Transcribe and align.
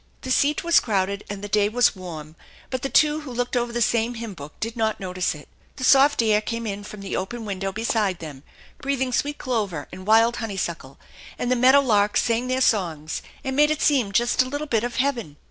The 0.21 0.31
seat 0.31 0.63
was 0.63 0.79
crowded 0.79 1.23
and 1.29 1.43
the 1.43 1.47
day 1.47 1.69
was 1.69 1.95
warm, 1.95 2.35
but 2.71 2.81
the 2.81 2.89
two 2.89 3.19
who 3.19 3.31
looked 3.31 3.55
over 3.55 3.71
the 3.71 3.83
same 3.83 4.15
hymn 4.15 4.33
book 4.33 4.59
did 4.59 4.75
not 4.75 4.99
notice 4.99 5.35
it. 5.35 5.47
The 5.75 5.83
soft, 5.83 6.23
air 6.23 6.41
came 6.41 6.65
in 6.65 6.83
from 6.83 7.01
the 7.01 7.15
open 7.15 7.45
window 7.45 7.71
beside 7.71 8.17
them, 8.17 8.41
breathing 8.81 9.13
sweet 9.13 9.37
clover 9.37 9.87
and 9.91 10.07
wild 10.07 10.37
honeysuckle, 10.37 10.97
and 11.37 11.51
the 11.51 11.55
meadow 11.55 11.81
larks 11.81 12.23
sang 12.23 12.47
their 12.47 12.61
songs, 12.61 13.21
and 13.43 13.55
made 13.55 13.69
it 13.69 13.83
seem 13.83 14.11
just 14.11 14.39
like 14.41 14.47
a 14.47 14.49
little 14.49 14.65
bit 14.65 14.83
of 14.83 14.95
heaven. 14.95 15.37